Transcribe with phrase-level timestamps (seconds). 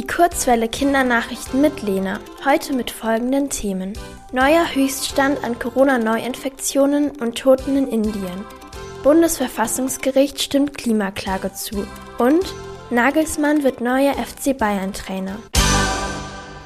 [0.00, 2.20] Die Kurzwelle Kindernachrichten mit Lena.
[2.46, 3.92] Heute mit folgenden Themen.
[4.32, 8.46] Neuer Höchststand an Corona-Neuinfektionen und Toten in Indien.
[9.02, 11.86] Bundesverfassungsgericht stimmt Klimaklage zu.
[12.16, 12.46] Und
[12.88, 15.36] Nagelsmann wird neuer FC Bayern-Trainer.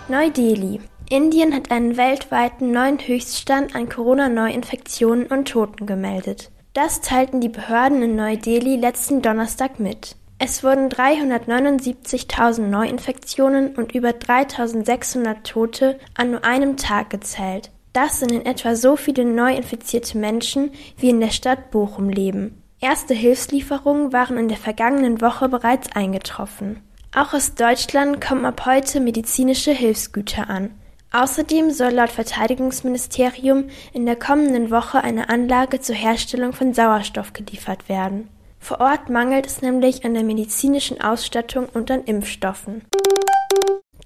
[0.06, 0.80] Neu-Delhi.
[1.10, 6.52] Indien hat einen weltweiten neuen Höchststand an Corona-Neuinfektionen und Toten gemeldet.
[6.72, 10.14] Das teilten die Behörden in Neu-Delhi letzten Donnerstag mit.
[10.46, 17.70] Es wurden 379.000 Neuinfektionen und über 3.600 Tote an nur einem Tag gezählt.
[17.94, 22.62] Das sind in etwa so viele neu infizierte Menschen, wie in der Stadt Bochum leben.
[22.78, 26.82] Erste Hilfslieferungen waren in der vergangenen Woche bereits eingetroffen.
[27.16, 30.72] Auch aus Deutschland kommen ab heute medizinische Hilfsgüter an.
[31.10, 37.88] Außerdem soll laut Verteidigungsministerium in der kommenden Woche eine Anlage zur Herstellung von Sauerstoff geliefert
[37.88, 38.28] werden.
[38.64, 42.86] Vor Ort mangelt es nämlich an der medizinischen Ausstattung und an Impfstoffen.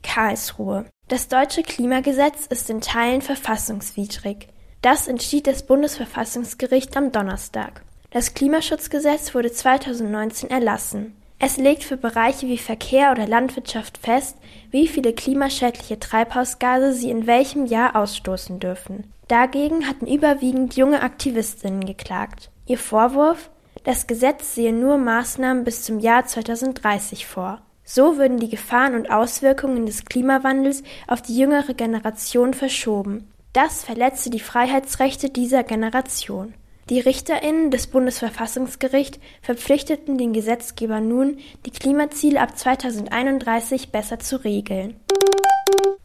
[0.03, 0.87] Karlsruhe.
[1.07, 4.49] Das deutsche Klimagesetz ist in Teilen verfassungswidrig.
[4.83, 7.85] Das entschied das Bundesverfassungsgericht am Donnerstag.
[8.11, 11.15] Das Klimaschutzgesetz wurde 2019 erlassen.
[11.39, 14.39] Es legt für Bereiche wie Verkehr oder Landwirtschaft fest,
[14.73, 19.13] wie viele klimaschädliche Treibhausgase sie in welchem Jahr ausstoßen dürfen.
[19.29, 22.51] Dagegen hatten überwiegend junge Aktivistinnen geklagt.
[22.67, 23.51] Ihr Vorwurf?
[23.89, 27.63] Das Gesetz sehe nur Maßnahmen bis zum Jahr 2030 vor.
[27.85, 33.33] So würden die Gefahren und Auswirkungen des Klimawandels auf die jüngere Generation verschoben.
[33.55, 36.53] Das verletze die Freiheitsrechte dieser Generation.
[36.91, 45.01] Die Richterinnen des Bundesverfassungsgerichts verpflichteten den Gesetzgeber nun, die Klimaziele ab 2031 besser zu regeln.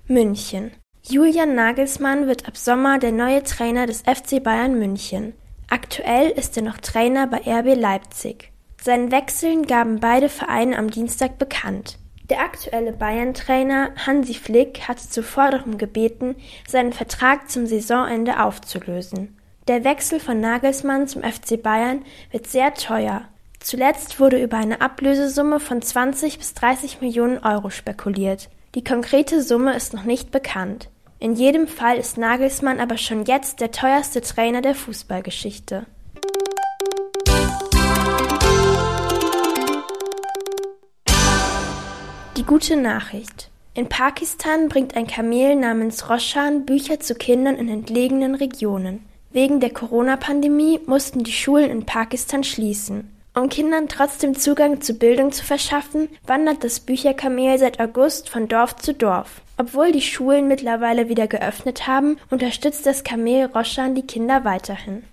[0.08, 0.72] München.
[1.06, 5.34] Julian Nagelsmann wird ab Sommer der neue Trainer des FC Bayern München.
[5.73, 8.52] Aktuell ist er noch Trainer bei RB Leipzig.
[8.79, 11.97] Seinen Wechseln gaben beide Vereine am Dienstag bekannt.
[12.30, 16.35] Der aktuelle Bayern-Trainer Hansi Flick hatte zuvor darum gebeten,
[16.67, 19.36] seinen Vertrag zum Saisonende aufzulösen.
[19.67, 23.23] Der Wechsel von Nagelsmann zum FC Bayern wird sehr teuer.
[23.59, 28.52] Zuletzt wurde über eine Ablösesumme von 20 bis 30 Millionen Euro spekuliert.
[28.75, 30.92] Die konkrete Summe ist noch nicht bekannt.
[31.23, 35.86] In jedem Fall ist Nagelsmann aber schon jetzt der teuerste Trainer der Fußballgeschichte.
[42.36, 43.50] Die gute Nachricht.
[43.73, 49.05] In Pakistan bringt ein Kamel namens Roshan Bücher zu Kindern in entlegenen Regionen.
[49.32, 53.10] Wegen der Corona-Pandemie mussten die Schulen in Pakistan schließen.
[53.36, 58.76] Um Kindern trotzdem Zugang zu Bildung zu verschaffen, wandert das Bücherkamel seit August von Dorf
[58.76, 59.42] zu Dorf.
[59.58, 65.04] Obwohl die Schulen mittlerweile wieder geöffnet haben, unterstützt das Kamel Roshan die Kinder weiterhin.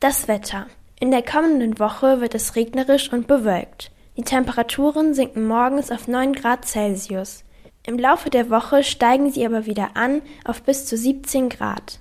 [0.00, 0.68] Das Wetter.
[0.98, 3.90] In der kommenden Woche wird es regnerisch und bewölkt.
[4.16, 7.44] Die Temperaturen sinken morgens auf 9 Grad Celsius.
[7.86, 12.00] Im Laufe der Woche steigen sie aber wieder an auf bis zu 17 Grad.